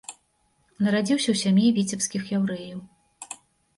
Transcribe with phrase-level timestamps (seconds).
[0.85, 2.79] Нарадзіўся ў сям'і віцебскіх яўрэяў.